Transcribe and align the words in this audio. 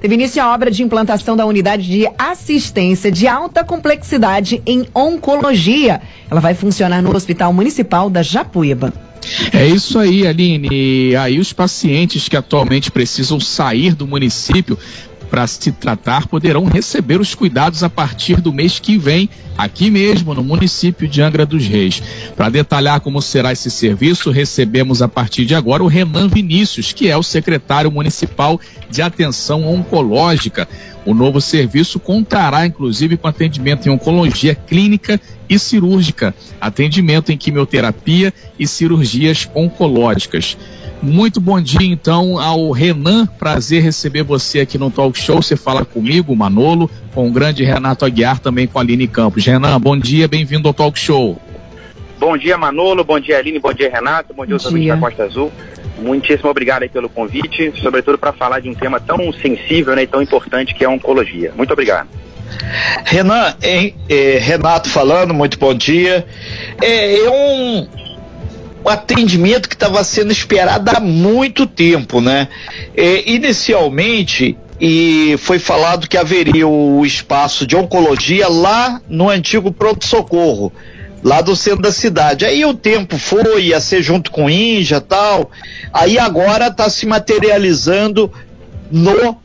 teve 0.00 0.14
início 0.14 0.42
a 0.42 0.52
obra 0.54 0.70
de 0.70 0.82
implantação 0.82 1.36
da 1.36 1.46
unidade 1.46 1.86
de 1.86 2.08
assistência 2.18 3.10
de 3.10 3.26
alta 3.26 3.62
complexidade 3.62 4.62
em 4.66 4.86
oncologia. 4.94 6.00
Ela 6.30 6.40
vai 6.40 6.54
funcionar 6.54 7.02
no 7.02 7.14
Hospital 7.14 7.52
Municipal 7.52 8.08
da 8.08 8.22
Japuíba. 8.22 8.92
É 9.52 9.66
isso 9.66 9.98
aí, 9.98 10.26
Aline. 10.26 11.14
Aí 11.16 11.38
os 11.38 11.52
pacientes 11.52 12.28
que 12.28 12.36
atualmente 12.36 12.90
precisam 12.90 13.38
sair 13.38 13.94
do 13.94 14.06
município 14.06 14.78
para 15.30 15.46
se 15.46 15.70
tratar 15.70 16.26
poderão 16.26 16.64
receber 16.64 17.20
os 17.20 17.34
cuidados 17.34 17.84
a 17.84 17.88
partir 17.88 18.40
do 18.40 18.52
mês 18.52 18.80
que 18.80 18.98
vem, 18.98 19.30
aqui 19.56 19.90
mesmo, 19.90 20.34
no 20.34 20.42
município 20.42 21.06
de 21.06 21.22
Angra 21.22 21.46
dos 21.46 21.66
Reis. 21.66 22.02
Para 22.36 22.48
detalhar 22.48 23.00
como 23.00 23.22
será 23.22 23.52
esse 23.52 23.70
serviço, 23.70 24.30
recebemos 24.30 25.00
a 25.00 25.08
partir 25.08 25.46
de 25.46 25.54
agora 25.54 25.84
o 25.84 25.86
Renan 25.86 26.28
Vinícius, 26.28 26.92
que 26.92 27.08
é 27.08 27.16
o 27.16 27.22
secretário 27.22 27.90
municipal 27.90 28.60
de 28.90 29.00
atenção 29.00 29.66
oncológica. 29.72 30.68
O 31.06 31.14
novo 31.14 31.40
serviço 31.40 31.98
contará, 32.00 32.66
inclusive, 32.66 33.16
com 33.16 33.28
atendimento 33.28 33.86
em 33.86 33.90
oncologia 33.90 34.54
clínica 34.54 35.20
e 35.48 35.58
cirúrgica, 35.58 36.34
atendimento 36.60 37.32
em 37.32 37.38
quimioterapia 37.38 38.34
e 38.58 38.66
cirurgias 38.66 39.48
oncológicas. 39.54 40.56
Muito 41.02 41.40
bom 41.40 41.58
dia, 41.60 41.86
então, 41.86 42.38
ao 42.38 42.70
Renan. 42.72 43.26
Prazer 43.26 43.82
receber 43.82 44.22
você 44.22 44.60
aqui 44.60 44.76
no 44.76 44.90
Talk 44.90 45.18
Show. 45.18 45.42
Você 45.42 45.56
fala 45.56 45.84
comigo, 45.84 46.36
Manolo, 46.36 46.90
com 47.14 47.26
o 47.26 47.32
grande 47.32 47.64
Renato 47.64 48.04
Aguiar, 48.04 48.38
também 48.38 48.66
com 48.66 48.78
a 48.78 48.82
Aline 48.82 49.08
Campos. 49.08 49.46
Renan, 49.46 49.80
bom 49.80 49.96
dia, 49.96 50.28
bem-vindo 50.28 50.68
ao 50.68 50.74
Talk 50.74 50.98
Show. 50.98 51.40
Bom 52.18 52.36
dia, 52.36 52.58
Manolo. 52.58 53.02
Bom 53.02 53.18
dia, 53.18 53.38
Aline. 53.38 53.58
Bom 53.58 53.72
dia, 53.72 53.90
Renato. 53.90 54.34
Bom 54.34 54.44
dia, 54.44 54.56
os 54.56 54.66
amigos 54.66 54.88
da 54.88 54.96
Costa 54.98 55.24
Azul. 55.24 55.50
Muitíssimo 55.98 56.50
obrigado 56.50 56.86
pelo 56.90 57.08
convite, 57.08 57.72
sobretudo 57.80 58.18
para 58.18 58.32
falar 58.34 58.60
de 58.60 58.68
um 58.68 58.74
tema 58.74 59.00
tão 59.00 59.32
sensível 59.32 59.96
né, 59.96 60.02
e 60.02 60.06
tão 60.06 60.20
importante 60.20 60.74
que 60.74 60.84
é 60.84 60.86
a 60.86 60.90
oncologia. 60.90 61.52
Muito 61.56 61.72
obrigado. 61.72 62.08
Renan, 63.04 63.54
hein, 63.62 63.94
eh, 64.08 64.38
Renato 64.40 64.88
falando, 64.88 65.32
muito 65.32 65.58
bom 65.58 65.72
dia. 65.72 66.26
É, 66.82 67.20
é 67.20 67.30
um, 67.30 67.88
um 68.84 68.88
atendimento 68.88 69.68
que 69.68 69.74
estava 69.74 70.02
sendo 70.04 70.32
esperado 70.32 70.90
há 70.90 71.00
muito 71.00 71.66
tempo, 71.66 72.20
né? 72.20 72.48
É, 72.96 73.30
inicialmente, 73.30 74.56
e 74.80 75.36
foi 75.38 75.58
falado 75.58 76.08
que 76.08 76.16
haveria 76.16 76.66
o 76.66 77.04
espaço 77.04 77.66
de 77.66 77.76
oncologia 77.76 78.48
lá 78.48 79.00
no 79.08 79.28
antigo 79.28 79.70
pronto-socorro, 79.70 80.72
lá 81.22 81.42
do 81.42 81.54
centro 81.54 81.82
da 81.82 81.92
cidade. 81.92 82.46
Aí 82.46 82.64
o 82.64 82.72
tempo 82.72 83.18
foi, 83.18 83.64
ia 83.64 83.80
ser 83.80 84.02
junto 84.02 84.30
com 84.30 84.48
Inja 84.48 85.00
tal. 85.00 85.50
Aí 85.92 86.18
agora 86.18 86.68
está 86.68 86.88
se 86.88 87.04
materializando 87.06 88.32
no 88.90 89.38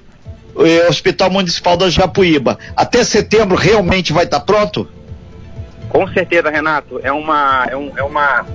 eh, 0.59 0.88
Hospital 0.88 1.30
Municipal 1.30 1.75
da 1.75 1.89
Japuíba. 1.89 2.58
Até 2.73 3.03
setembro 3.03 3.58
realmente 3.58 4.13
vai 4.13 4.23
estar 4.23 4.39
tá 4.39 4.45
pronto? 4.45 4.88
Com 5.89 6.08
certeza, 6.08 6.50
Renato. 6.50 7.00
É 7.03 7.11
uma, 7.11 7.67
é, 7.69 7.75
um, 7.75 7.91
é 7.97 8.03
uma 8.03 8.45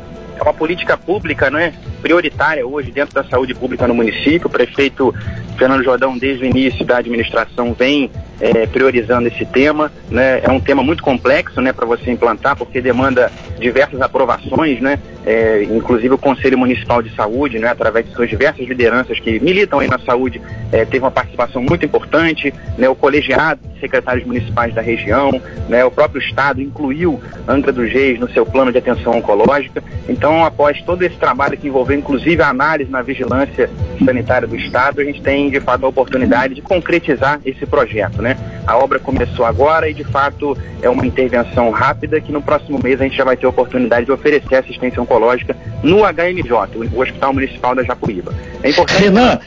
é 0.40 0.42
uma 0.42 0.54
política 0.54 0.96
pública 0.96 1.50
né, 1.50 1.74
prioritária 2.00 2.66
hoje 2.66 2.90
dentro 2.90 3.14
da 3.14 3.22
saúde 3.24 3.54
pública 3.54 3.86
no 3.86 3.94
município. 3.94 4.48
O 4.48 4.50
prefeito 4.50 5.14
Fernando 5.58 5.84
Jordão, 5.84 6.16
desde 6.16 6.44
o 6.44 6.46
início 6.46 6.84
da 6.84 6.96
administração, 6.96 7.74
vem 7.74 8.10
é, 8.40 8.66
priorizando 8.66 9.28
esse 9.28 9.44
tema. 9.44 9.92
Né? 10.10 10.40
É 10.42 10.50
um 10.50 10.60
tema 10.60 10.82
muito 10.82 11.02
complexo 11.02 11.60
né, 11.60 11.72
para 11.72 11.86
você 11.86 12.10
implantar, 12.10 12.56
porque 12.56 12.80
demanda 12.80 13.30
diversas 13.58 14.00
aprovações, 14.00 14.80
né? 14.80 14.98
É, 15.26 15.64
inclusive 15.64 16.14
o 16.14 16.18
Conselho 16.18 16.56
Municipal 16.56 17.02
de 17.02 17.14
Saúde, 17.14 17.58
né, 17.58 17.68
através 17.68 18.06
de 18.06 18.14
suas 18.14 18.30
diversas 18.30 18.66
lideranças 18.66 19.20
que 19.20 19.38
militam 19.38 19.78
aí 19.78 19.86
na 19.86 19.98
saúde, 19.98 20.40
é, 20.72 20.84
teve 20.86 21.04
uma 21.04 21.10
participação 21.10 21.62
muito 21.62 21.84
importante. 21.84 22.54
Né? 22.78 22.88
O 22.88 22.94
colegiado 22.94 23.60
de 23.74 23.80
secretários 23.80 24.26
municipais 24.26 24.74
da 24.74 24.80
região, 24.80 25.30
né? 25.68 25.84
o 25.84 25.90
próprio 25.90 26.22
Estado 26.22 26.62
incluiu 26.62 27.20
Angra 27.46 27.70
dos 27.70 27.90
Reis 27.92 28.18
no 28.18 28.30
seu 28.30 28.46
plano 28.46 28.72
de 28.72 28.78
atenção 28.78 29.18
oncológica. 29.18 29.82
Então, 30.08 30.44
após 30.44 30.80
todo 30.82 31.02
esse 31.02 31.16
trabalho 31.16 31.56
que 31.56 31.68
envolveu 31.68 31.98
inclusive 31.98 32.42
a 32.42 32.48
análise 32.48 32.90
na 32.90 33.02
vigilância 33.02 33.68
sanitária 34.04 34.48
do 34.48 34.56
Estado, 34.56 35.00
a 35.00 35.04
gente 35.04 35.20
tem 35.20 35.50
de 35.50 35.60
fato 35.60 35.84
a 35.84 35.88
oportunidade 35.88 36.54
de 36.54 36.62
concretizar 36.62 37.40
esse 37.44 37.66
projeto. 37.66 38.22
Né? 38.22 38.29
A 38.66 38.76
obra 38.76 38.98
começou 38.98 39.44
agora 39.44 39.88
e 39.88 39.94
de 39.94 40.04
fato 40.04 40.56
é 40.82 40.88
uma 40.88 41.06
intervenção 41.06 41.70
rápida 41.70 42.20
que 42.20 42.32
no 42.32 42.42
próximo 42.42 42.78
mês 42.82 43.00
a 43.00 43.04
gente 43.04 43.16
já 43.16 43.24
vai 43.24 43.36
ter 43.36 43.46
a 43.46 43.48
oportunidade 43.48 44.06
de 44.06 44.12
oferecer 44.12 44.56
assistência 44.56 45.02
oncológica 45.02 45.56
no 45.82 45.98
HMJ, 45.98 46.88
o 46.92 47.00
Hospital 47.00 47.32
Municipal 47.32 47.74
da 47.74 47.82
Japuíba. 47.82 48.34
É 48.62 48.70
importante. 48.70 49.02
Renan, 49.02 49.38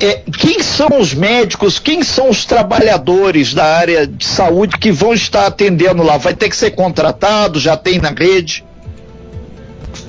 é, 0.00 0.20
quem 0.36 0.60
são 0.60 0.88
os 0.98 1.14
médicos, 1.14 1.78
quem 1.78 2.02
são 2.02 2.28
os 2.28 2.44
trabalhadores 2.44 3.54
da 3.54 3.64
área 3.64 4.04
de 4.04 4.26
saúde 4.26 4.76
que 4.76 4.90
vão 4.90 5.14
estar 5.14 5.46
atendendo 5.46 6.02
lá? 6.02 6.16
Vai 6.16 6.34
ter 6.34 6.48
que 6.48 6.56
ser 6.56 6.72
contratado? 6.72 7.60
Já 7.60 7.76
tem 7.76 8.00
na 8.00 8.10
rede? 8.10 8.64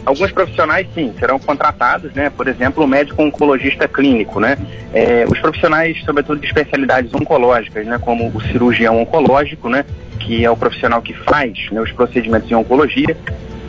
Alguns 0.06 0.32
profissionais, 0.32 0.86
sim, 0.94 1.14
serão 1.18 1.40
contratados, 1.40 2.14
né? 2.14 2.30
Por 2.30 2.48
exemplo, 2.48 2.84
o 2.84 2.88
médico 2.88 3.24
oncologista 3.24 3.88
clínico, 3.88 4.40
né? 4.40 4.58
É, 4.94 5.26
os 5.30 5.40
profissionais, 5.40 5.98
sobretudo 6.04 6.42
de 6.42 6.48
especialidades 6.48 7.14
oncológicas, 7.14 7.86
né? 7.86 7.98
Como 8.00 8.28
o 8.28 8.42
cirurgião 8.42 9.02
oncológico, 9.02 9.70
né? 9.70 9.86
Que 10.20 10.44
é 10.44 10.52
o 10.52 10.58
profissional 10.58 11.02
que 11.02 11.14
faz 11.14 11.54
né, 11.72 11.80
os 11.80 11.92
procedimentos 11.92 12.52
em 12.52 12.56
oncologia. 12.56 13.16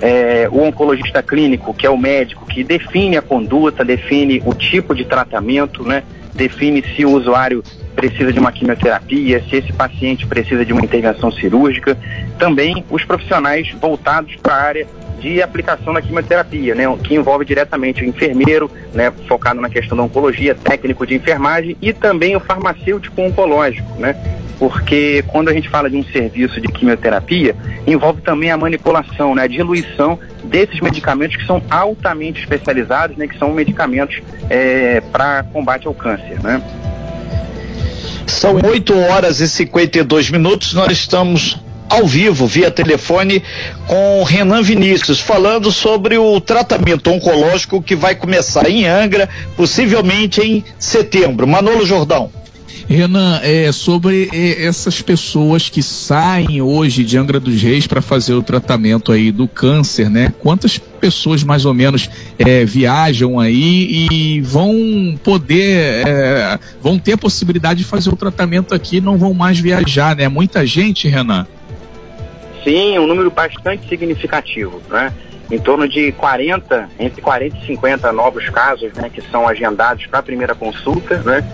É, 0.01 0.49
o 0.51 0.61
oncologista 0.63 1.23
clínico, 1.23 1.73
que 1.73 1.87
é 1.87 1.91
o 1.91 1.97
médico 1.97 2.45
que 2.47 2.65
define 2.65 3.17
a 3.17 3.23
conduta, 3.23 3.85
define 3.85 4.43
o 4.45 4.53
tipo 4.53 4.93
de 4.93 5.05
tratamento, 5.05 5.85
né? 5.85 6.03
Define 6.35 6.83
se 6.97 7.05
o 7.05 7.13
usuário 7.13 7.63
precisa 7.95 8.33
de 8.33 8.39
uma 8.39 8.53
quimioterapia, 8.53 9.43
se 9.49 9.57
esse 9.57 9.73
paciente 9.73 10.27
precisa 10.27 10.65
de 10.65 10.73
uma 10.73 10.83
intervenção 10.83 11.31
cirúrgica. 11.31 11.97
Também 12.39 12.85
os 12.91 13.05
profissionais 13.05 13.71
voltados 13.81 14.37
para 14.37 14.55
a 14.55 14.63
área 14.63 14.87
de 15.21 15.41
aplicação 15.41 15.95
da 15.95 16.03
quimioterapia, 16.03 16.75
né, 16.75 16.85
que 17.03 17.15
envolve 17.15 17.47
diretamente 17.47 18.03
o 18.03 18.07
enfermeiro, 18.07 18.71
né, 18.93 19.11
focado 19.27 19.59
na 19.59 19.71
questão 19.71 19.97
da 19.97 20.03
oncologia, 20.03 20.55
técnico 20.55 21.07
de 21.07 21.15
enfermagem 21.15 21.77
e 21.81 21.95
também 21.95 22.37
o 22.37 22.41
farmacêutico 22.41 23.23
oncológico, 23.23 23.89
né, 23.99 24.15
porque 24.59 25.25
quando 25.29 25.49
a 25.49 25.55
gente 25.55 25.69
fala 25.69 25.89
de 25.89 25.97
um 25.97 26.05
serviço 26.05 26.61
de 26.61 26.69
quimioterapia, 26.69 27.57
envolve 27.87 28.21
também 28.21 28.51
a 28.51 28.57
manipulação, 28.59 29.35
né, 29.35 29.45
a 29.45 29.47
diluição 29.47 30.19
desses 30.45 30.79
medicamentos 30.81 31.37
que 31.37 31.47
são 31.47 31.63
altamente 31.71 32.41
especializados, 32.41 33.17
né, 33.17 33.27
que 33.27 33.39
são 33.39 33.51
medicamentos 33.53 34.21
é, 34.51 35.01
para 35.11 35.43
combate 35.45 35.87
ao 35.87 35.95
câncer, 35.95 36.43
né. 36.43 36.61
São 38.27 38.59
8 38.63 38.99
horas 38.99 39.41
e 39.41 39.49
52 39.49 40.31
minutos, 40.31 40.73
nós 40.73 40.93
estamos 40.93 41.59
ao 41.89 42.07
vivo, 42.07 42.47
via 42.47 42.71
telefone, 42.71 43.43
com 43.87 44.23
Renan 44.25 44.63
Vinícius, 44.63 45.21
falando 45.21 45.71
sobre 45.71 46.17
o 46.17 46.41
tratamento 46.41 47.11
oncológico 47.11 47.83
que 47.83 47.95
vai 47.95 48.15
começar 48.15 48.69
em 48.69 48.87
Angra, 48.87 49.29
possivelmente 49.57 50.41
em 50.41 50.65
setembro. 50.79 51.47
Manolo 51.47 51.85
Jordão. 51.87 52.31
Renan, 52.89 53.41
é 53.43 53.73
sobre 53.73 54.29
é, 54.33 54.65
essas 54.65 55.01
pessoas 55.01 55.69
que 55.69 55.83
saem 55.83 56.61
hoje 56.61 57.05
de 57.05 57.17
Angra 57.17 57.41
dos 57.41 57.61
Reis 57.61 57.87
para 57.87 58.03
fazer 58.03 58.35
o 58.35 58.43
tratamento 58.43 59.11
aí 59.11 59.33
do 59.33 59.49
câncer, 59.49 60.11
né? 60.11 60.33
Quantas 60.41 60.77
pessoas 60.79 61.43
mais 61.43 61.65
ou 61.65 61.73
menos 61.73 62.11
é, 62.39 62.65
viajam 62.65 63.39
aí 63.39 64.09
e 64.11 64.41
vão 64.41 65.19
poder, 65.23 66.07
é, 66.07 66.59
vão 66.83 66.99
ter 66.99 67.13
a 67.13 67.19
possibilidade 67.19 67.81
de 67.81 67.85
fazer 67.85 68.11
o 68.11 68.17
tratamento 68.17 68.75
aqui, 68.75 69.01
não 69.01 69.17
vão 69.17 69.33
mais 69.33 69.59
viajar, 69.59 70.15
né? 70.17 70.29
Muita 70.29 70.67
gente, 70.67 71.09
Renan. 71.09 71.47
Sim, 72.63 72.99
um 72.99 73.07
número 73.07 73.31
bastante 73.31 73.87
significativo, 73.89 74.81
né? 74.91 75.13
Em 75.51 75.59
torno 75.59 75.89
de 75.89 76.13
40, 76.13 76.89
entre 76.99 77.21
40 77.21 77.57
e 77.57 77.67
50 77.67 78.13
novos 78.13 78.49
casos, 78.49 78.93
né, 78.95 79.11
que 79.13 79.21
são 79.31 79.47
agendados 79.47 80.07
para 80.07 80.21
a 80.21 80.23
primeira 80.23 80.55
consulta, 80.55 81.19
né? 81.19 81.45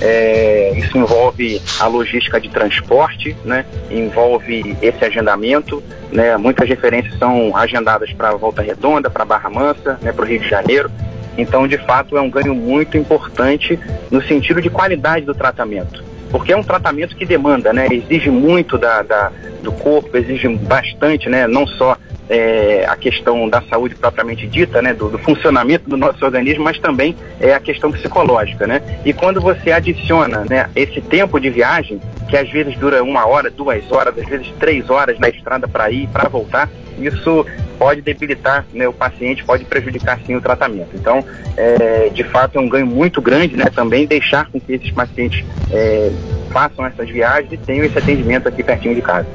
É, 0.00 0.72
isso 0.76 0.98
envolve 0.98 1.60
a 1.78 1.86
logística 1.86 2.40
de 2.40 2.48
transporte, 2.48 3.36
né? 3.44 3.64
envolve 3.90 4.76
esse 4.82 5.04
agendamento. 5.04 5.82
Né? 6.10 6.36
Muitas 6.36 6.68
referências 6.68 7.16
são 7.18 7.56
agendadas 7.56 8.12
para 8.12 8.32
Volta 8.32 8.60
Redonda, 8.60 9.08
para 9.08 9.24
Barra 9.24 9.48
Mansa, 9.48 9.98
né? 10.02 10.12
para 10.12 10.24
o 10.24 10.28
Rio 10.28 10.40
de 10.40 10.48
Janeiro. 10.48 10.90
Então, 11.38 11.66
de 11.66 11.78
fato, 11.78 12.16
é 12.16 12.20
um 12.20 12.30
ganho 12.30 12.54
muito 12.54 12.96
importante 12.96 13.78
no 14.10 14.22
sentido 14.22 14.60
de 14.60 14.68
qualidade 14.68 15.24
do 15.24 15.34
tratamento 15.34 16.02
porque 16.34 16.52
é 16.52 16.56
um 16.56 16.64
tratamento 16.64 17.14
que 17.14 17.24
demanda, 17.24 17.72
né? 17.72 17.86
Exige 17.88 18.28
muito 18.28 18.76
da, 18.76 19.02
da 19.02 19.30
do 19.62 19.70
corpo, 19.70 20.16
exige 20.16 20.48
bastante, 20.48 21.28
né? 21.28 21.46
Não 21.46 21.64
só 21.64 21.96
é, 22.28 22.84
a 22.88 22.96
questão 22.96 23.48
da 23.48 23.62
saúde 23.62 23.94
propriamente 23.94 24.46
dita, 24.46 24.80
né? 24.80 24.94
Do, 24.94 25.08
do, 25.08 25.18
funcionamento 25.18 25.88
do 25.88 25.96
nosso 25.96 26.24
organismo, 26.24 26.64
mas 26.64 26.78
também 26.78 27.14
é 27.40 27.54
a 27.54 27.60
questão 27.60 27.90
psicológica, 27.92 28.66
né? 28.66 28.82
E 29.04 29.12
quando 29.12 29.40
você 29.40 29.72
adiciona, 29.72 30.44
né? 30.48 30.68
Esse 30.74 31.00
tempo 31.00 31.38
de 31.38 31.50
viagem, 31.50 32.00
que 32.28 32.36
às 32.36 32.50
vezes 32.50 32.76
dura 32.76 33.02
uma 33.02 33.26
hora, 33.26 33.50
duas 33.50 33.90
horas, 33.90 34.16
às 34.18 34.26
vezes 34.26 34.52
três 34.58 34.88
horas 34.88 35.18
na 35.18 35.28
estrada 35.28 35.68
para 35.68 35.90
ir, 35.90 36.08
para 36.08 36.28
voltar, 36.28 36.70
isso 36.98 37.46
pode 37.78 38.00
debilitar 38.00 38.64
né, 38.72 38.86
o 38.86 38.92
paciente, 38.92 39.44
pode 39.44 39.64
prejudicar 39.64 40.18
sim 40.24 40.36
o 40.36 40.40
tratamento. 40.40 40.90
Então, 40.94 41.24
é, 41.56 42.08
de 42.08 42.24
fato, 42.24 42.58
é 42.58 42.60
um 42.60 42.68
ganho 42.68 42.86
muito 42.86 43.20
grande 43.20 43.56
né, 43.56 43.66
também 43.74 44.06
deixar 44.06 44.48
com 44.50 44.60
que 44.60 44.72
esses 44.72 44.90
pacientes 44.90 45.44
é, 45.70 46.10
façam 46.50 46.86
essas 46.86 47.08
viagens 47.08 47.52
e 47.52 47.56
tenham 47.56 47.84
esse 47.84 47.98
atendimento 47.98 48.48
aqui 48.48 48.62
pertinho 48.62 48.94
de 48.94 49.02
casa. 49.02 49.26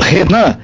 Renan, 0.00 0.58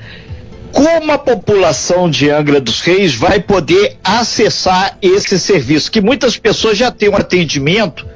como 0.72 1.12
a 1.12 1.18
população 1.18 2.08
de 2.08 2.30
Angra 2.30 2.60
dos 2.60 2.80
Reis 2.80 3.14
vai 3.14 3.40
poder 3.40 3.98
acessar 4.02 4.96
esse 5.00 5.38
serviço? 5.38 5.90
Que 5.90 6.00
muitas 6.00 6.36
pessoas 6.36 6.78
já 6.78 6.90
têm 6.90 7.10
um 7.10 7.16
atendimento 7.16 8.06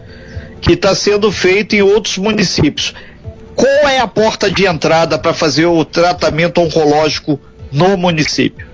que 0.61 0.73
está 0.73 0.95
sendo 0.95 1.31
feito 1.31 1.77
em 1.77 1.83
outros 1.83 2.19
municípios. 2.19 2.95
Qual 3.55 3.89
é 3.89 3.99
a 3.99 4.07
porta 4.09 4.51
de 4.51 4.67
entrada 4.67 5.19
para 5.19 5.33
fazer 5.33 5.67
o 5.67 5.85
tratamento 5.85 6.61
oncológico 6.61 7.39
no 7.71 7.97
município? 7.97 8.67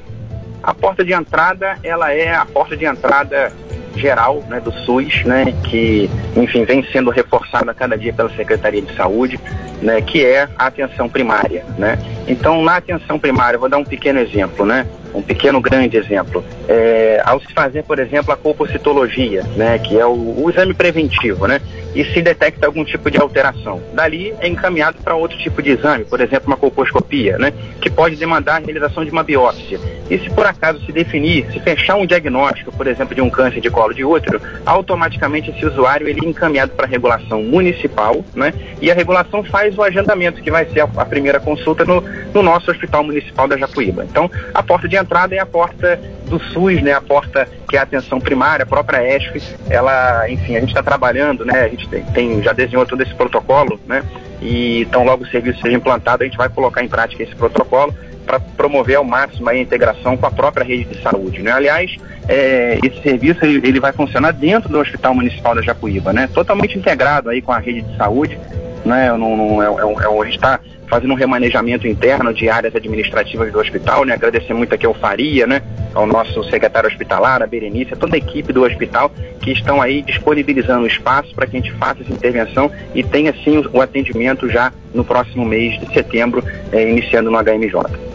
A 0.62 0.72
porta 0.72 1.04
de 1.04 1.12
entrada, 1.12 1.78
ela 1.82 2.12
é 2.12 2.32
a 2.32 2.46
porta 2.46 2.76
de 2.76 2.84
entrada 2.84 3.52
geral 3.98 4.42
né, 4.48 4.60
do 4.60 4.72
SUS, 4.72 5.24
né, 5.24 5.52
que, 5.64 6.10
enfim, 6.36 6.64
vem 6.64 6.82
sendo 6.92 7.10
reforçada 7.10 7.72
cada 7.74 7.96
dia 7.96 8.12
pela 8.12 8.30
Secretaria 8.30 8.82
de 8.82 8.94
Saúde, 8.96 9.38
né, 9.80 10.00
que 10.00 10.24
é 10.24 10.48
a 10.58 10.66
atenção 10.66 11.08
primária. 11.08 11.64
Né? 11.78 11.98
Então, 12.26 12.62
na 12.62 12.76
atenção 12.76 13.18
primária, 13.18 13.58
vou 13.58 13.68
dar 13.68 13.78
um 13.78 13.84
pequeno 13.84 14.18
exemplo, 14.18 14.64
né? 14.64 14.86
Um 15.14 15.22
pequeno 15.22 15.60
grande 15.60 15.96
exemplo. 15.96 16.44
É, 16.68 17.20
ao 17.24 17.40
se 17.40 17.52
fazer, 17.52 17.82
por 17.84 17.98
exemplo, 17.98 18.32
a 18.32 18.36
colpocitologia, 18.36 19.42
né, 19.56 19.78
que 19.78 19.98
é 19.98 20.06
o, 20.06 20.12
o, 20.12 20.50
exame 20.50 20.74
preventivo, 20.74 21.46
né, 21.46 21.60
e 21.94 22.04
se 22.04 22.22
detecta 22.22 22.66
algum 22.66 22.84
tipo 22.84 23.10
de 23.10 23.18
alteração. 23.18 23.82
Dali 23.92 24.34
é 24.40 24.48
encaminhado 24.48 24.98
para 25.02 25.14
outro 25.14 25.36
tipo 25.38 25.62
de 25.62 25.70
exame, 25.70 26.04
por 26.04 26.20
exemplo, 26.20 26.46
uma 26.46 26.56
colposcopia, 26.56 27.38
né, 27.38 27.52
que 27.80 27.90
pode 27.90 28.16
demandar 28.16 28.56
a 28.56 28.64
realização 28.64 29.04
de 29.04 29.10
uma 29.10 29.22
biópsia. 29.22 29.78
E 30.10 30.18
se 30.18 30.30
por 30.30 30.46
acaso 30.46 30.84
se 30.84 30.92
definir, 30.92 31.46
se 31.52 31.60
fechar 31.60 31.96
um 31.96 32.06
diagnóstico, 32.06 32.72
por 32.72 32.86
exemplo, 32.86 33.14
de 33.14 33.20
um 33.20 33.30
câncer 33.30 33.60
de 33.60 33.70
colo 33.70 33.94
de 33.94 34.04
útero, 34.04 34.40
automaticamente 34.64 35.50
esse 35.50 35.64
usuário 35.64 36.08
ele 36.08 36.20
é 36.24 36.28
encaminhado 36.28 36.72
para 36.72 36.86
a 36.86 36.88
regulação 36.88 37.42
municipal, 37.42 38.24
né, 38.34 38.52
e 38.80 38.90
a 38.90 38.94
regulação 38.94 39.44
faz 39.44 39.76
o 39.76 39.82
agendamento, 39.82 40.42
que 40.42 40.50
vai 40.50 40.66
ser 40.66 40.80
a, 40.80 40.88
a 40.96 41.04
primeira 41.04 41.40
consulta 41.40 41.84
no, 41.84 42.02
no 42.32 42.42
nosso 42.42 42.70
Hospital 42.70 43.04
Municipal 43.04 43.46
da 43.46 43.56
Japuíba. 43.56 44.04
Então, 44.04 44.30
a 44.54 44.62
porta 44.62 44.88
de 44.88 44.96
entrada 45.02 45.34
é 45.34 45.38
a 45.38 45.46
porta 45.46 46.00
do 46.26 46.38
SUS, 46.38 46.82
né, 46.82 46.92
a 46.92 47.00
porta 47.00 47.48
que 47.68 47.76
é 47.76 47.80
a 47.80 47.82
atenção 47.82 48.20
primária, 48.20 48.62
a 48.62 48.66
própria 48.66 49.16
ESF, 49.16 49.56
ela, 49.68 50.28
enfim, 50.30 50.56
a 50.56 50.60
gente 50.60 50.70
está 50.70 50.82
trabalhando, 50.82 51.44
né, 51.44 51.64
a 51.64 51.68
gente 51.68 51.88
tem, 51.88 52.02
tem, 52.04 52.42
já 52.42 52.52
desenhou 52.52 52.86
todo 52.86 53.02
esse 53.02 53.14
protocolo, 53.14 53.78
né, 53.86 54.02
e 54.40 54.82
então 54.82 55.04
logo 55.04 55.24
o 55.24 55.26
serviço 55.26 55.60
seja 55.60 55.76
implantado, 55.76 56.22
a 56.22 56.26
gente 56.26 56.38
vai 56.38 56.48
colocar 56.48 56.82
em 56.82 56.88
prática 56.88 57.22
esse 57.22 57.34
protocolo 57.34 57.94
para 58.24 58.38
promover 58.38 58.96
ao 58.96 59.04
máximo 59.04 59.48
a 59.48 59.56
integração 59.56 60.16
com 60.16 60.26
a 60.26 60.30
própria 60.30 60.64
rede 60.64 60.84
de 60.84 61.02
saúde, 61.02 61.42
né. 61.42 61.52
Aliás, 61.52 61.94
é, 62.28 62.78
esse 62.82 63.02
serviço 63.02 63.44
ele, 63.44 63.66
ele, 63.66 63.80
vai 63.80 63.92
funcionar 63.92 64.32
dentro 64.32 64.68
do 64.68 64.78
Hospital 64.78 65.14
Municipal 65.14 65.54
da 65.54 65.62
Japuíba, 65.62 66.12
né, 66.12 66.28
totalmente 66.32 66.78
integrado 66.78 67.28
aí 67.28 67.42
com 67.42 67.52
a 67.52 67.58
rede 67.58 67.82
de 67.82 67.96
saúde, 67.96 68.38
né, 68.84 69.10
não, 69.12 69.36
não 69.36 69.62
é, 69.62 69.66
é, 69.66 69.70
é, 69.70 70.20
a 70.20 70.24
gente 70.24 70.36
está 70.36 70.60
fazendo 70.92 71.12
um 71.12 71.16
remanejamento 71.16 71.88
interno 71.88 72.34
de 72.34 72.50
áreas 72.50 72.76
administrativas 72.76 73.50
do 73.50 73.58
hospital, 73.58 74.04
né? 74.04 74.12
Agradecer 74.12 74.52
muito 74.52 74.74
aqui 74.74 74.84
ao 74.84 74.92
Faria, 74.92 75.46
né? 75.46 75.62
Ao 75.94 76.06
nosso 76.06 76.44
secretário 76.50 76.86
hospitalar, 76.86 77.42
a 77.42 77.46
Berenice, 77.46 77.94
a 77.94 77.96
toda 77.96 78.14
a 78.14 78.18
equipe 78.18 78.52
do 78.52 78.62
hospital 78.62 79.10
que 79.40 79.52
estão 79.52 79.80
aí 79.80 80.02
disponibilizando 80.02 80.86
espaço 80.86 81.34
para 81.34 81.46
que 81.46 81.56
a 81.56 81.60
gente 81.60 81.72
faça 81.72 82.02
essa 82.02 82.12
intervenção 82.12 82.70
e 82.94 83.02
tenha 83.02 83.34
sim 83.42 83.64
o 83.72 83.80
atendimento 83.80 84.50
já 84.50 84.70
no 84.92 85.02
próximo 85.02 85.46
mês 85.46 85.80
de 85.80 85.90
setembro, 85.94 86.44
eh, 86.70 86.90
iniciando 86.90 87.30
no 87.30 87.38
HMJ. 87.38 88.12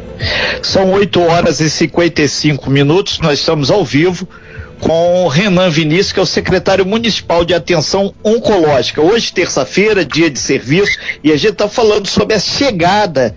São 0.62 0.92
8 0.92 1.19
horas 1.22 1.60
e 1.60 1.69
55 1.72 2.69
minutos, 2.69 3.19
nós 3.19 3.40
estamos 3.40 3.72
ao 3.72 3.84
vivo 3.84 4.28
com 4.79 5.27
Renan 5.27 5.69
Vinícius, 5.69 6.12
que 6.12 6.19
é 6.19 6.24
o 6.24 6.25
secretário 6.25 6.85
municipal 6.85 7.44
de 7.44 7.53
atenção 7.53 8.13
oncológica. 8.24 9.01
Hoje, 9.01 9.33
terça-feira, 9.33 10.06
dia 10.06 10.29
de 10.29 10.39
serviço, 10.39 10.97
e 11.24 11.31
a 11.31 11.38
gente 11.38 11.53
está 11.53 11.68
falando 11.68 12.07
sobre 12.07 12.35
a 12.35 12.39
chegada 12.39 13.35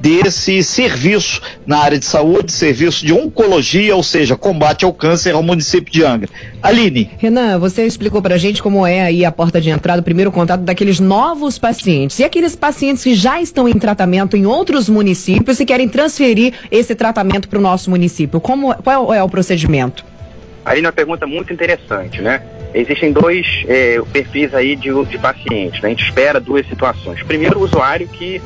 desse 0.00 0.62
serviço 0.62 1.40
na 1.66 1.78
área 1.78 1.98
de 1.98 2.04
saúde, 2.04 2.52
serviço 2.52 3.04
de 3.04 3.12
oncologia, 3.12 3.96
ou 3.96 4.02
seja, 4.02 4.36
combate 4.36 4.84
ao 4.84 4.92
câncer 4.92 5.34
ao 5.34 5.42
município 5.42 5.92
de 5.92 6.04
Angra. 6.04 6.28
Aline. 6.62 7.10
Renan, 7.18 7.58
você 7.58 7.84
explicou 7.84 8.22
para 8.22 8.36
a 8.36 8.38
gente 8.38 8.62
como 8.62 8.86
é 8.86 9.02
aí 9.02 9.24
a 9.24 9.32
porta 9.32 9.60
de 9.60 9.70
entrada, 9.70 10.00
o 10.00 10.04
primeiro 10.04 10.30
contato 10.30 10.60
daqueles 10.60 11.00
novos 11.00 11.58
pacientes. 11.58 12.18
E 12.18 12.24
aqueles 12.24 12.54
pacientes 12.54 13.02
que 13.02 13.14
já 13.14 13.40
estão 13.40 13.68
em 13.68 13.74
tratamento 13.74 14.36
em 14.36 14.46
outros 14.46 14.88
municípios 14.88 15.58
e 15.60 15.66
querem 15.66 15.88
transferir 15.88 16.54
esse 16.70 16.94
tratamento 16.94 17.48
para 17.48 17.58
o 17.58 17.62
nosso 17.62 17.90
município. 17.90 18.40
Como, 18.40 18.74
qual 18.76 19.12
é 19.12 19.22
o 19.22 19.28
procedimento? 19.28 20.04
Aí 20.68 20.82
uma 20.82 20.92
pergunta 20.92 21.26
muito 21.26 21.50
interessante, 21.50 22.20
né? 22.20 22.42
Existem 22.74 23.10
dois 23.10 23.64
é, 23.66 23.98
perfis 24.12 24.54
aí 24.54 24.76
de, 24.76 24.90
de 25.06 25.18
pacientes, 25.18 25.80
né? 25.80 25.88
A 25.88 25.90
gente 25.90 26.04
espera 26.04 26.38
duas 26.38 26.68
situações. 26.68 27.22
Primeiro, 27.22 27.58
o 27.58 27.62
usuário 27.62 28.06
que 28.06 28.38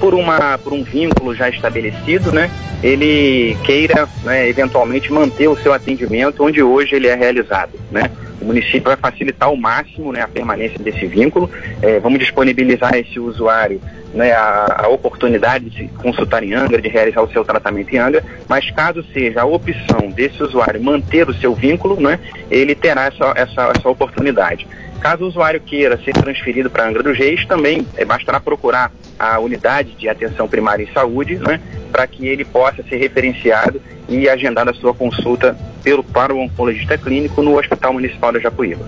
por, 0.00 0.12
uma, 0.12 0.58
por 0.58 0.72
um 0.72 0.82
vínculo 0.82 1.36
já 1.36 1.48
estabelecido, 1.48 2.32
né, 2.32 2.50
ele 2.82 3.56
queira 3.64 4.08
né, 4.24 4.48
eventualmente 4.48 5.12
manter 5.12 5.48
o 5.48 5.56
seu 5.56 5.72
atendimento 5.72 6.42
onde 6.44 6.60
hoje 6.62 6.96
ele 6.96 7.06
é 7.06 7.14
realizado. 7.14 7.72
Né? 7.92 8.10
O 8.40 8.44
município 8.44 8.84
vai 8.84 8.96
facilitar 8.96 9.48
ao 9.48 9.56
máximo 9.56 10.12
né, 10.12 10.22
a 10.22 10.28
permanência 10.28 10.78
desse 10.78 11.06
vínculo. 11.06 11.50
É, 11.82 11.98
vamos 11.98 12.18
disponibilizar 12.18 12.94
a 12.94 12.98
esse 12.98 13.18
usuário 13.18 13.80
né, 14.14 14.32
a, 14.32 14.84
a, 14.84 14.88
oportunidade 14.88 15.70
de 15.70 15.88
consultar 15.88 16.42
em 16.42 16.54
Angra, 16.54 16.80
de 16.80 16.88
realizar 16.88 17.22
o 17.22 17.30
seu 17.30 17.44
tratamento 17.44 17.94
em 17.94 17.98
Angra, 17.98 18.24
mas 18.48 18.70
caso 18.70 19.04
seja 19.12 19.42
a 19.42 19.44
opção 19.44 20.10
desse 20.10 20.42
usuário 20.42 20.82
manter 20.82 21.28
o 21.28 21.34
seu 21.34 21.54
vínculo, 21.54 22.00
né, 22.00 22.18
ele 22.50 22.74
terá 22.74 23.06
essa, 23.06 23.32
essa, 23.36 23.72
essa 23.76 23.88
oportunidade. 23.88 24.66
Caso 25.00 25.24
o 25.24 25.28
usuário 25.28 25.60
queira 25.60 25.96
ser 25.98 26.12
transferido 26.12 26.68
para 26.68 26.88
Angra 26.88 27.02
dos 27.02 27.16
Reis, 27.16 27.44
também 27.46 27.86
é, 27.96 28.04
bastará 28.04 28.40
procurar 28.40 28.90
a 29.18 29.38
unidade 29.38 29.94
de 29.94 30.08
atenção 30.08 30.48
primária 30.48 30.82
em 30.82 30.92
saúde, 30.92 31.36
né, 31.36 31.60
para 31.92 32.06
que 32.06 32.26
ele 32.26 32.44
possa 32.44 32.82
ser 32.82 32.96
referenciado 32.96 33.80
e 34.08 34.28
agendar 34.28 34.68
a 34.68 34.74
sua 34.74 34.94
consulta 34.94 35.56
pelo, 35.88 36.04
para 36.04 36.34
o 36.34 36.40
oncologista 36.40 36.98
clínico 36.98 37.42
no 37.42 37.58
Hospital 37.58 37.94
Municipal 37.94 38.30
da 38.32 38.38
Japuíba. 38.38 38.84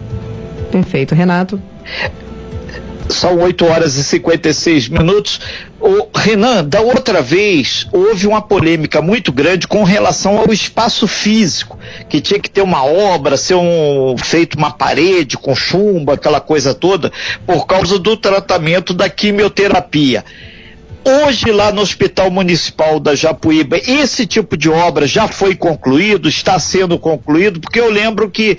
Perfeito. 0.71 1.15
Renato? 1.15 1.61
São 3.09 3.39
8 3.41 3.65
horas 3.65 3.97
e 3.97 4.05
56 4.05 4.89
minutos. 4.89 5.41
O 5.81 6.07
Renan, 6.15 6.63
da 6.65 6.81
outra 6.81 7.23
vez, 7.23 7.89
houve 7.91 8.27
uma 8.27 8.43
polêmica 8.43 9.01
muito 9.01 9.33
grande 9.33 9.67
com 9.67 9.83
relação 9.83 10.39
ao 10.39 10.53
espaço 10.53 11.09
físico, 11.09 11.79
que 12.09 12.21
tinha 12.21 12.39
que 12.39 12.51
ter 12.51 12.61
uma 12.61 12.85
obra, 12.85 13.37
ser 13.37 13.55
um, 13.55 14.15
feito 14.17 14.57
uma 14.57 14.71
parede 14.71 15.37
com 15.37 15.57
chumbo, 15.57 16.13
aquela 16.13 16.41
coisa 16.41 16.73
toda, 16.73 17.11
por 17.47 17.67
causa 17.67 17.99
do 17.99 18.17
tratamento 18.17 18.95
da 18.95 19.09
quimioterapia. 19.09 20.25
Hoje, 21.03 21.51
lá 21.51 21.73
no 21.73 21.81
Hospital 21.81 22.31
Municipal 22.31 23.01
da 23.01 23.15
Japuíba, 23.15 23.79
esse 23.79 24.27
tipo 24.27 24.55
de 24.55 24.69
obra 24.69 25.07
já 25.07 25.27
foi 25.27 25.55
concluído, 25.55 26.29
está 26.29 26.59
sendo 26.59 26.99
concluído, 26.99 27.59
porque 27.59 27.81
eu 27.81 27.91
lembro 27.91 28.31
que 28.31 28.59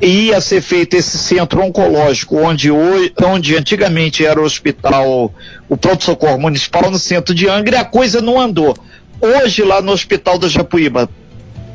ia 0.00 0.40
ser 0.40 0.60
feito 0.60 0.94
esse 0.94 1.18
centro 1.18 1.60
oncológico, 1.60 2.36
onde, 2.36 2.70
hoje, 2.70 3.12
onde 3.24 3.56
antigamente 3.56 4.24
era 4.24 4.40
o 4.40 4.44
hospital, 4.44 5.34
o 5.68 5.76
pronto-socorro 5.76 6.38
municipal 6.38 6.88
no 6.88 7.00
centro 7.00 7.34
de 7.34 7.48
Angra, 7.48 7.76
e 7.76 7.80
a 7.80 7.84
coisa 7.84 8.20
não 8.20 8.40
andou. 8.40 8.76
Hoje, 9.20 9.64
lá 9.64 9.82
no 9.82 9.90
Hospital 9.90 10.38
da 10.38 10.46
Japuíba, 10.46 11.08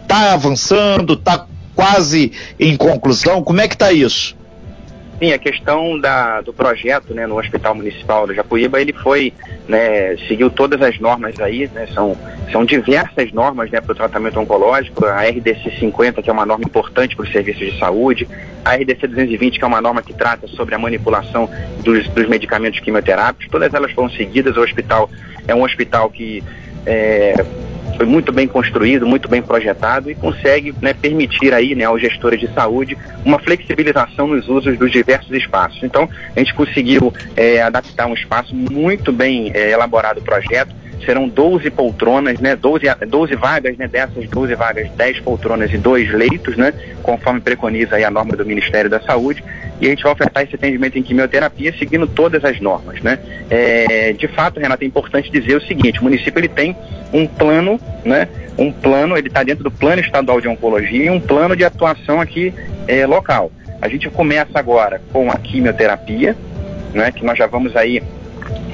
está 0.04 0.34
avançando, 0.34 1.14
está 1.14 1.46
quase 1.76 2.32
em 2.58 2.78
conclusão, 2.78 3.44
como 3.44 3.60
é 3.60 3.68
que 3.68 3.76
está 3.76 3.92
isso? 3.92 4.37
Sim, 5.20 5.34
a 5.34 5.40
questão 5.40 6.00
da, 6.00 6.42
do 6.42 6.54
projeto 6.54 7.12
né, 7.12 7.26
no 7.26 7.40
Hospital 7.40 7.74
Municipal 7.74 8.28
do 8.28 8.36
Japuíba, 8.36 8.80
ele 8.80 8.94
foi, 8.94 9.34
né, 9.68 10.16
seguiu 10.28 10.48
todas 10.52 10.80
as 10.80 11.00
normas 11.00 11.40
aí, 11.40 11.68
né, 11.74 11.88
são, 11.88 12.16
são 12.52 12.64
diversas 12.64 13.32
normas 13.32 13.72
né, 13.72 13.82
para 13.82 13.94
o 13.94 13.96
tratamento 13.96 14.40
oncológico, 14.40 15.06
a 15.06 15.24
RDC 15.24 15.80
50, 15.80 16.22
que 16.22 16.30
é 16.30 16.34
uma 16.34 16.46
norma 16.46 16.66
importante 16.66 17.16
para 17.16 17.26
os 17.26 17.32
serviços 17.32 17.74
de 17.74 17.80
saúde, 17.80 18.28
a 18.64 18.76
RDC 18.76 19.08
220, 19.08 19.58
que 19.58 19.64
é 19.64 19.68
uma 19.68 19.82
norma 19.82 20.04
que 20.04 20.14
trata 20.14 20.48
sobre 20.50 20.76
a 20.76 20.78
manipulação 20.78 21.50
dos, 21.84 22.08
dos 22.10 22.28
medicamentos 22.28 22.80
quimioterápicos, 22.80 23.48
todas 23.50 23.74
elas 23.74 23.92
foram 23.94 24.12
seguidas, 24.12 24.56
o 24.56 24.62
hospital 24.62 25.10
é 25.48 25.56
um 25.56 25.64
hospital 25.64 26.12
que 26.12 26.44
é, 26.86 27.44
foi 27.98 28.06
muito 28.06 28.32
bem 28.32 28.48
construído, 28.48 29.08
muito 29.08 29.28
bem 29.28 29.42
projetado 29.42 30.10
e 30.12 30.16
consegue 30.16 30.74
né, 30.80 30.94
permitir 30.94 31.52
aí 31.54 31.74
né, 31.74 31.84
aos 31.84 32.00
gestores 32.00 32.40
de 32.40 32.48
saúde 32.54 32.96
uma 33.26 33.40
flexibilização 33.40 34.28
nos 34.28 34.48
usos 34.48 34.78
dos 34.78 34.92
diversos 34.92 35.32
espaços. 35.32 35.82
Então, 35.84 36.08
a 36.36 36.40
gente 36.40 36.54
conseguiu 36.54 37.12
é, 37.36 37.62
adaptar 37.62 38.06
um 38.06 38.14
espaço 38.14 38.56
muito 38.56 39.12
bem 39.12 39.52
é, 39.54 39.72
elaborado 39.72 40.20
o 40.20 40.24
projeto, 40.24 40.74
serão 41.06 41.28
12 41.28 41.70
poltronas, 41.72 42.40
né? 42.40 42.56
12, 42.56 42.86
12 43.08 43.36
vagas, 43.36 43.78
né? 43.78 43.88
Dessas 43.88 44.28
12 44.28 44.56
vagas, 44.56 44.90
10 44.92 45.20
poltronas 45.22 45.72
e 45.74 45.78
2 45.78 46.12
leitos, 46.14 46.58
né? 46.58 46.74
Conforme 47.04 47.40
preconiza 47.42 47.96
aí 47.96 48.04
a 48.04 48.12
norma 48.12 48.36
do 48.36 48.46
Ministério 48.46 48.90
da 48.90 49.00
Saúde. 49.02 49.44
E 49.80 49.86
a 49.86 49.90
gente 49.90 50.04
vai 50.04 50.12
ofertar 50.12 50.44
esse 50.44 50.56
atendimento 50.56 50.98
em 50.98 51.04
quimioterapia 51.04 51.74
seguindo 51.78 52.08
todas 52.08 52.44
as 52.44 52.60
normas, 52.60 53.02
né? 53.02 53.20
É, 53.50 54.14
de 54.14 54.28
fato, 54.28 54.60
Renato, 54.60 54.84
é 54.84 54.88
importante 54.88 55.32
dizer 55.32 55.56
o 55.56 55.62
seguinte, 55.62 56.00
o 56.00 56.04
município 56.04 56.40
ele 56.40 56.48
tem 56.48 56.76
um 57.14 57.28
plano, 57.28 57.80
né? 58.04 58.28
Um 58.58 58.72
plano, 58.72 59.16
ele 59.16 59.28
está 59.28 59.44
dentro 59.44 59.64
do 59.64 59.72
plano 59.72 60.02
estadual 60.02 60.42
de 60.42 60.48
oncologia 60.48 61.06
e 61.06 61.10
um 61.10 61.20
plano 61.20 61.56
de 61.56 61.64
atuação 61.64 62.20
aqui 62.20 62.54
é, 62.88 63.06
local. 63.06 63.52
A 63.80 63.88
gente 63.88 64.10
começa 64.10 64.58
agora 64.58 65.00
com 65.14 65.30
a 65.30 65.38
quimioterapia, 65.38 66.36
né? 66.94 67.12
Que 67.12 67.24
nós 67.24 67.38
já 67.38 67.46
vamos 67.46 67.76
aí 67.76 68.02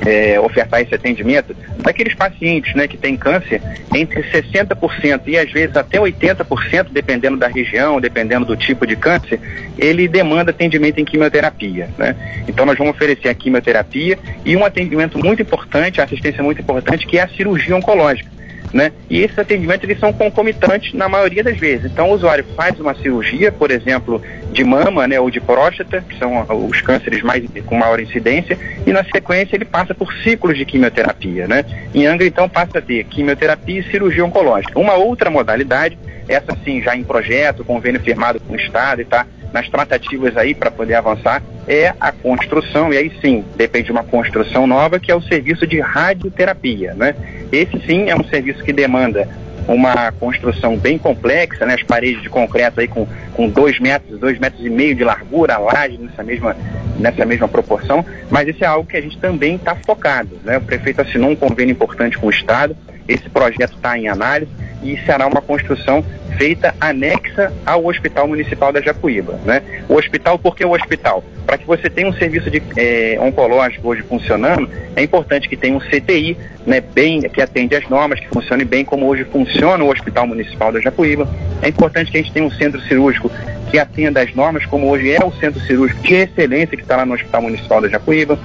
é, 0.06 0.40
ofertar 0.40 0.82
esse 0.82 0.94
atendimento 0.94 1.56
daqueles 1.78 2.14
pacientes 2.16 2.74
né, 2.76 2.88
que 2.88 2.98
têm 2.98 3.16
câncer 3.16 3.62
entre 3.94 4.24
60% 4.24 5.22
e 5.28 5.38
às 5.38 5.52
vezes 5.52 5.76
até 5.76 6.00
80%, 6.00 6.88
dependendo 6.92 7.38
da 7.38 7.48
região, 7.48 8.00
dependendo 8.00 8.46
do 8.46 8.56
tipo 8.56 8.86
de 8.86 8.96
câncer, 8.96 9.40
ele 9.78 10.08
demanda 10.08 10.52
atendimento 10.52 11.00
em 11.00 11.06
quimioterapia. 11.06 11.90
Né? 11.98 12.16
Então 12.48 12.66
nós 12.66 12.78
vamos 12.78 12.96
oferecer 12.96 13.30
a 13.30 13.34
quimioterapia 13.34 14.18
e 14.46 14.56
um 14.56 14.66
atendimento 14.66 15.18
muito 15.18 15.42
importante, 15.42 16.02
assistência 16.02 16.44
muito 16.44 16.62
importante, 16.62 17.06
que 17.06 17.18
é 17.18 17.24
a 17.24 17.28
cirurgia 17.28 17.76
oncológica 17.76 18.33
né? 18.74 18.92
E 19.10 19.22
esses 19.22 19.38
atendimentos 19.38 19.88
eles 19.88 20.00
são 20.00 20.12
concomitantes 20.12 20.94
na 20.94 21.08
maioria 21.08 21.44
das 21.44 21.58
vezes. 21.58 21.92
Então 21.92 22.10
o 22.10 22.14
usuário 22.14 22.44
faz 22.56 22.80
uma 22.80 22.96
cirurgia, 22.96 23.52
por 23.52 23.70
exemplo, 23.70 24.22
de 24.52 24.64
mama, 24.64 25.08
né, 25.08 25.20
ou 25.20 25.30
de 25.30 25.40
próstata, 25.40 26.04
que 26.08 26.18
são 26.18 26.46
os 26.68 26.82
cânceres 26.82 27.22
mais 27.22 27.44
com 27.66 27.76
maior 27.76 28.00
incidência, 28.00 28.58
e 28.86 28.92
na 28.92 29.04
sequência 29.04 29.56
ele 29.56 29.66
passa 29.66 29.94
por 29.94 30.12
ciclos 30.24 30.58
de 30.58 30.66
quimioterapia, 30.66 31.48
né? 31.48 31.64
Em 31.94 32.06
Angra 32.06 32.26
então 32.26 32.50
passa 32.50 32.80
a 32.80 32.82
ter 32.82 33.04
quimioterapia 33.06 33.80
e 33.80 33.92
cirurgia 33.92 34.26
oncológica. 34.26 34.80
Uma 34.80 34.96
outra 34.96 35.30
modalidade, 35.30 35.98
essa 36.28 36.58
sim 36.64 36.82
já 36.82 36.96
em 36.96 37.04
projeto, 37.04 37.64
convênio 37.64 38.02
firmado 38.02 38.40
com 38.40 38.54
o 38.54 38.56
estado 38.56 39.02
e 39.02 39.06
tá 39.06 39.26
nas 39.54 39.70
tratativas 39.70 40.36
aí 40.36 40.56
para 40.56 40.72
poder 40.72 40.96
avançar 40.96 41.42
é 41.68 41.94
a 42.00 42.12
construção, 42.12 42.92
e 42.92 42.98
aí 42.98 43.12
sim, 43.22 43.46
depende 43.56 43.86
de 43.86 43.92
uma 43.92 44.04
construção 44.04 44.66
nova, 44.66 45.00
que 45.00 45.12
é 45.12 45.16
o 45.16 45.22
serviço 45.22 45.66
de 45.68 45.80
radioterapia, 45.80 46.94
né? 46.96 47.16
Esse 47.52 47.80
sim 47.86 48.10
é 48.10 48.16
um 48.16 48.24
serviço 48.24 48.64
que 48.64 48.74
demanda 48.74 49.30
uma 49.68 50.12
construção 50.12 50.76
bem 50.76 50.98
complexa, 50.98 51.66
né? 51.66 51.76
As 51.76 51.84
paredes 51.84 52.22
de 52.22 52.30
concreto 52.30 52.82
aí 52.82 52.88
com, 52.88 53.08
com 53.34 53.48
dois 53.48 53.80
metros, 53.80 54.20
dois 54.20 54.38
metros 54.40 54.66
e 54.66 54.70
meio 54.70 54.96
de 54.96 55.04
largura, 55.04 55.56
a 55.56 55.60
laje 55.60 55.98
nessa 55.98 56.24
mesma, 56.24 56.58
nessa 57.00 57.24
mesma 57.24 57.48
proporção, 57.48 58.04
mas 58.30 58.48
isso 58.48 58.64
é 58.64 58.68
algo 58.68 58.88
que 58.88 58.98
a 58.98 59.02
gente 59.02 59.18
também 59.20 59.56
está 59.56 59.76
focado, 59.76 60.38
né? 60.44 60.58
O 60.58 60.62
prefeito 60.62 61.02
assinou 61.02 61.30
um 61.30 61.36
convênio 61.36 61.72
importante 61.72 62.18
com 62.18 62.28
o 62.28 62.32
Estado, 62.32 62.76
esse 63.08 63.30
projeto 63.30 63.76
está 63.76 63.98
em 63.98 64.08
análise 64.08 64.52
e 64.84 64.98
será 65.06 65.28
uma 65.28 65.42
construção 65.42 66.04
feita 66.38 66.74
anexa 66.80 67.54
ao 67.66 67.86
Hospital 67.86 68.28
Municipal 68.28 68.72
da 68.72 68.82
Japuíba. 68.82 69.40
Né? 69.46 69.62
O 69.88 69.96
hospital, 69.96 70.38
por 70.38 70.56
que 70.56 70.66
o 70.66 70.72
hospital? 70.72 71.24
Para 71.46 71.58
que 71.58 71.66
você 71.66 71.90
tenha 71.90 72.08
um 72.08 72.14
serviço 72.14 72.50
de, 72.50 72.62
é, 72.76 73.18
oncológico 73.20 73.88
hoje 73.88 74.02
funcionando, 74.02 74.70
é 74.96 75.04
importante 75.04 75.48
que 75.48 75.56
tenha 75.56 75.76
um 75.76 75.80
CTI 75.80 76.38
né, 76.66 76.82
bem, 76.82 77.22
que 77.22 77.42
atende 77.42 77.76
às 77.76 77.88
normas, 77.90 78.20
que 78.20 78.28
funcione 78.30 78.66
bem 78.66 78.84
como 78.84 79.08
hoje 79.08 79.24
funciona 79.26 79.84
o 79.84 79.92
Hospital 79.92 80.28
Municipal 80.28 80.72
da 80.72 80.80
Japuíba. 80.80 81.28
É 81.62 81.70
importante 81.70 82.12
que 82.12 82.18
a 82.18 82.22
gente 82.22 82.34
tenha 82.34 82.46
um 82.46 82.52
centro 82.52 82.82
cirúrgico 82.82 83.30
que 83.70 83.80
atenda 83.80 84.22
às 84.22 84.34
normas, 84.36 84.66
como 84.66 84.90
hoje 84.90 85.12
é 85.12 85.24
o 85.24 85.32
centro 85.34 85.60
cirúrgico 85.62 86.02
de 86.04 86.14
excelência 86.14 86.78
que 86.78 86.84
está 86.84 86.98
lá 86.98 87.06
no 87.06 87.14
Hospital 87.14 87.42
Municipal 87.42 87.82
da 87.82 87.90
Japuíba. 87.90 88.40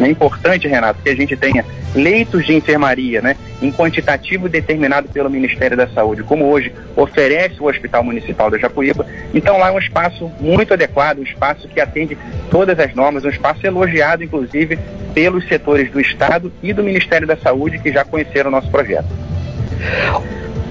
É 0.00 0.06
importante, 0.06 0.68
Renato, 0.68 1.02
que 1.02 1.08
a 1.08 1.16
gente 1.16 1.36
tenha 1.36 1.64
leitos 1.94 2.46
de 2.46 2.54
enfermaria, 2.54 3.20
né, 3.20 3.36
em 3.60 3.72
quantitativo 3.72 4.48
determinado 4.48 5.08
pelo 5.08 5.28
Ministério 5.28 5.76
da 5.76 5.88
Saúde, 5.88 6.22
como 6.22 6.46
hoje 6.46 6.72
oferece 6.94 7.60
o 7.60 7.66
Hospital 7.66 8.04
Municipal 8.04 8.50
da 8.50 8.58
Japuíba. 8.58 9.04
Então 9.34 9.58
lá 9.58 9.68
é 9.68 9.72
um 9.72 9.78
espaço 9.78 10.30
muito 10.40 10.72
adequado, 10.72 11.18
um 11.18 11.24
espaço 11.24 11.66
que 11.68 11.80
atende 11.80 12.16
todas 12.50 12.78
as 12.78 12.94
normas, 12.94 13.24
um 13.24 13.30
espaço 13.30 13.66
elogiado, 13.66 14.22
inclusive, 14.22 14.78
pelos 15.14 15.46
setores 15.48 15.90
do 15.90 16.00
Estado 16.00 16.52
e 16.62 16.72
do 16.72 16.82
Ministério 16.82 17.26
da 17.26 17.36
Saúde 17.36 17.78
que 17.78 17.92
já 17.92 18.04
conheceram 18.04 18.48
o 18.48 18.52
nosso 18.52 18.70
projeto. 18.70 19.08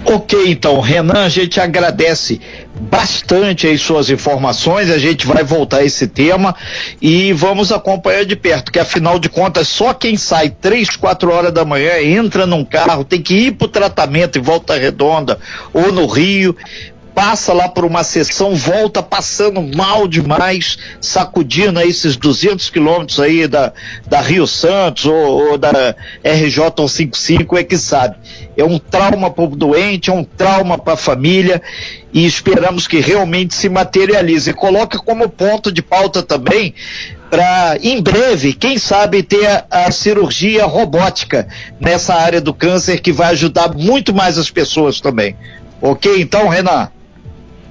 Ok, 0.05 0.49
então, 0.49 0.79
Renan, 0.79 1.25
a 1.25 1.29
gente 1.29 1.59
agradece 1.59 2.39
bastante 2.79 3.67
as 3.67 3.81
suas 3.81 4.09
informações, 4.09 4.89
a 4.89 4.97
gente 4.97 5.25
vai 5.25 5.43
voltar 5.43 5.77
a 5.77 5.83
esse 5.83 6.07
tema 6.07 6.55
e 7.01 7.33
vamos 7.33 7.71
acompanhar 7.71 8.23
de 8.23 8.35
perto, 8.35 8.71
que 8.71 8.79
afinal 8.79 9.19
de 9.19 9.27
contas, 9.27 9.67
só 9.67 9.93
quem 9.93 10.15
sai 10.15 10.49
três, 10.49 10.95
quatro 10.95 11.31
horas 11.31 11.51
da 11.51 11.65
manhã, 11.65 12.01
entra 12.01 12.45
num 12.45 12.63
carro, 12.63 13.03
tem 13.03 13.21
que 13.21 13.35
ir 13.35 13.51
para 13.53 13.65
o 13.65 13.69
tratamento 13.69 14.37
em 14.37 14.41
Volta 14.41 14.77
Redonda 14.77 15.39
ou 15.73 15.91
no 15.91 16.05
Rio, 16.05 16.55
passa 17.17 17.51
lá 17.51 17.67
por 17.67 17.83
uma 17.83 18.03
sessão, 18.03 18.53
volta 18.53 19.01
passando 19.01 19.59
mal 19.59 20.07
demais, 20.07 20.77
sacudindo 21.01 21.79
aí 21.79 21.89
esses 21.89 22.15
200 22.15 22.69
quilômetros 22.69 23.19
aí 23.19 23.47
da, 23.47 23.73
da 24.05 24.21
Rio 24.21 24.45
Santos 24.45 25.05
ou, 25.05 25.49
ou 25.49 25.57
da 25.57 25.95
RJ 26.23 26.87
155, 26.87 27.57
é 27.57 27.63
que 27.63 27.75
sabe. 27.75 28.17
É 28.55 28.63
um 28.63 28.77
trauma 28.77 29.31
para 29.31 29.45
o 29.45 29.47
doente, 29.47 30.11
é 30.11 30.13
um 30.13 30.23
trauma 30.23 30.77
para 30.77 30.93
a 30.93 30.97
família 30.97 31.59
e 32.13 32.23
esperamos 32.23 32.87
que 32.87 32.99
realmente 32.99 33.55
se 33.55 33.67
materialize. 33.67 34.53
Coloque 34.53 34.99
como 34.99 35.27
ponto 35.27 35.71
de 35.71 35.81
pauta 35.81 36.21
também 36.21 36.75
para 37.31 37.79
em 37.81 37.99
breve, 37.99 38.53
quem 38.53 38.77
sabe, 38.77 39.23
ter 39.23 39.43
a, 39.47 39.65
a, 39.71 39.91
cirurgia 39.91 40.65
robótica 40.65 41.47
nessa 41.79 42.13
área 42.13 42.39
do 42.39 42.53
câncer 42.53 42.99
que 42.99 43.11
vai 43.11 43.31
ajudar 43.31 43.73
muito 43.73 44.13
mais 44.13 44.37
as 44.37 44.51
pessoas 44.51 45.01
também. 45.01 45.35
Ok, 45.81 46.21
então, 46.21 46.47
Renan? 46.47 46.91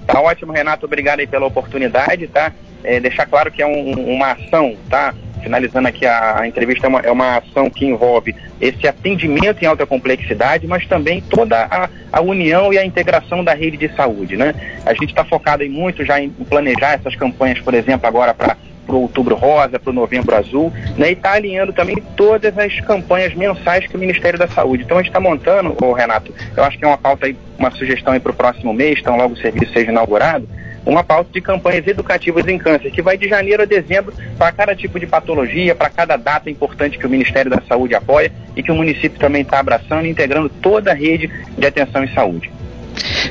Tá 0.07 0.21
ótimo, 0.21 0.53
Renato. 0.53 0.87
Obrigado 0.87 1.21
aí 1.21 1.27
pela 1.27 1.47
oportunidade, 1.47 2.29
tá? 2.29 2.53
É, 2.85 3.01
deixar 3.01 3.27
claro 3.27 3.51
que 3.51 3.61
é 3.61 3.67
um, 3.67 4.15
uma 4.15 4.33
ação, 4.33 4.77
tá? 4.89 5.15
Finalizando 5.43 5.89
aqui 5.89 6.07
a, 6.07 6.41
a 6.41 6.49
entrevista, 6.49 6.87
é 6.87 6.89
uma, 6.89 7.01
é 7.01 7.11
uma, 7.11 7.39
ação 7.39 7.69
que 7.69 7.85
envolve 7.85 8.35
esse 8.61 8.87
atendimento 8.87 9.63
em 9.63 9.67
alta 9.67 9.87
complexidade, 9.87 10.67
mas 10.67 10.87
também 10.87 11.21
toda 11.21 11.65
a, 11.65 11.89
a 12.13 12.21
união 12.21 12.73
e 12.73 12.79
a 12.79 12.85
integração 12.85 13.45
da 13.45 13.55
rede 13.55 13.77
de 13.77 13.89
saúde, 13.95 14.37
né? 14.37 14.55
A 14.85 14.93
gente 14.93 15.07
está 15.07 15.25
focado 15.25 15.63
em 15.63 15.69
muito 15.69 16.05
já 16.05 16.21
em 16.21 16.31
planejar 16.31 16.95
essas 16.95 17.15
campanhas, 17.17 17.61
por 17.61 17.75
exemplo, 17.75 18.07
agora 18.07 18.33
para 18.33 18.57
para 18.87 18.95
o 18.95 19.03
Outubro 19.03 19.35
Rosa, 19.35 19.79
para 19.79 19.91
o 19.91 19.95
Novembro 19.95 20.37
Azul, 20.37 20.73
né, 20.97 21.11
e 21.11 21.13
está 21.13 21.33
alinhando 21.33 21.73
também 21.73 21.97
todas 22.17 22.57
as 22.57 22.81
campanhas 22.81 23.35
mensais 23.35 23.87
que 23.87 23.97
o 23.97 23.99
Ministério 23.99 24.39
da 24.39 24.49
Saúde. 24.49 24.85
Então 24.85 24.99
a 24.99 25.03
gente 25.03 25.11
está 25.11 25.21
montando, 25.21 25.77
ô, 25.83 25.93
Renato, 25.93 26.33
eu 26.57 26.65
acho 26.65 26.79
que 26.79 26.85
é 26.85 26.89
uma 26.89 26.97
pauta 26.97 27.27
aí, 27.27 27.37
uma 27.59 27.71
sugestão 27.73 28.19
para 28.21 28.33
o 28.33 28.35
próximo 28.35 28.73
mês, 28.73 28.99
então 29.01 29.17
logo 29.17 29.35
o 29.35 29.39
serviço 29.39 29.73
seja 29.73 29.91
inaugurado, 29.91 30.49
uma 30.87 31.03
pauta 31.03 31.31
de 31.33 31.41
campanhas 31.41 31.87
educativas 31.87 32.47
em 32.47 32.57
câncer, 32.57 32.93
que 32.93 33.03
vai 33.03 33.19
de 33.19 33.29
janeiro 33.29 33.63
a 33.63 33.67
dezembro 33.67 34.15
para 34.39 34.53
cada 34.53 34.75
tipo 34.75 35.01
de 35.01 35.07
patologia, 35.07 35.75
para 35.75 35.91
cada 35.91 36.17
data 36.17 36.49
importante 36.49 36.97
que 36.97 37.07
o 37.07 37.11
Ministério 37.11 37.51
da 37.51 37.61
Saúde 37.63 37.95
apoia 37.95 38.31
e 38.55 38.63
que 38.63 38.71
o 38.71 38.75
município 38.75 39.19
também 39.19 39.43
está 39.43 39.59
abraçando 39.59 40.07
e 40.07 40.11
integrando 40.11 40.49
toda 40.49 40.93
a 40.93 40.95
rede 40.95 41.29
de 41.59 41.67
atenção 41.67 42.05
em 42.05 42.15
saúde. 42.15 42.56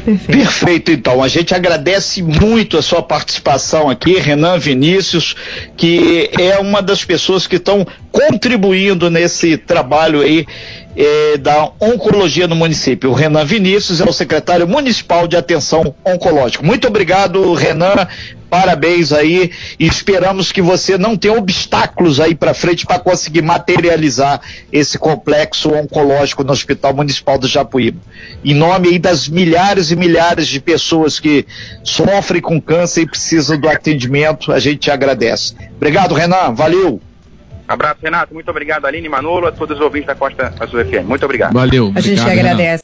Perfeito. 0.03 0.37
Perfeito, 0.37 0.91
então. 0.91 1.23
A 1.23 1.27
gente 1.27 1.53
agradece 1.53 2.21
muito 2.21 2.77
a 2.77 2.81
sua 2.81 3.01
participação 3.01 3.89
aqui, 3.89 4.19
Renan 4.19 4.57
Vinícius, 4.57 5.35
que 5.75 6.29
é 6.39 6.57
uma 6.59 6.81
das 6.81 7.03
pessoas 7.03 7.47
que 7.47 7.55
estão 7.55 7.85
contribuindo 8.11 9.09
nesse 9.09 9.57
trabalho 9.57 10.21
aí 10.21 10.45
eh, 10.95 11.37
da 11.37 11.71
oncologia 11.79 12.47
no 12.47 12.55
município. 12.55 13.09
O 13.09 13.13
Renan 13.13 13.43
Vinícius 13.43 13.99
é 13.99 14.05
o 14.05 14.13
secretário 14.13 14.67
municipal 14.67 15.27
de 15.27 15.35
atenção 15.35 15.93
oncológica. 16.05 16.63
Muito 16.63 16.87
obrigado, 16.87 17.53
Renan. 17.53 18.07
Parabéns 18.49 19.11
aí 19.11 19.51
e 19.79 19.85
esperamos 19.85 20.51
que 20.51 20.61
você 20.61 20.97
não 20.97 21.17
tenha 21.17 21.33
obstáculos 21.33 22.19
aí 22.19 22.35
para 22.35 22.53
frente 22.53 22.85
para 22.85 22.99
conseguir 22.99 23.41
materializar 23.41 24.39
esse 24.71 24.97
complexo 24.97 25.73
oncológico 25.73 26.43
no 26.43 26.51
Hospital 26.51 26.93
Municipal 26.93 27.37
do 27.37 27.47
Japuíba. 27.47 27.99
Em 28.43 28.53
nome 28.53 28.89
aí 28.89 28.99
das 28.99 29.27
milhares 29.27 29.91
e 29.91 29.95
milhares 29.95 30.47
de 30.47 30.59
pessoas 30.59 31.19
que 31.19 31.45
sofrem 31.83 32.41
com 32.41 32.61
câncer 32.61 33.01
e 33.01 33.07
precisam 33.07 33.59
do 33.59 33.67
atendimento, 33.67 34.51
a 34.51 34.59
gente 34.59 34.79
te 34.79 34.91
agradece. 34.91 35.55
Obrigado, 35.75 36.13
Renan. 36.13 36.53
Valeu. 36.53 37.01
Abraço, 37.67 37.99
Renato. 38.03 38.33
Muito 38.33 38.49
obrigado, 38.49 38.85
Aline 38.85 39.09
Manolo, 39.09 39.47
a 39.47 39.51
todos 39.51 39.77
os 39.77 39.83
ouvintes 39.83 40.07
da 40.07 40.15
Costa 40.15 40.53
Azul 40.59 40.85
FM. 40.85 41.07
Muito 41.07 41.25
obrigado. 41.25 41.53
Valeu. 41.53 41.91
A 41.95 41.99
gente 41.99 42.21
agradece. 42.21 42.83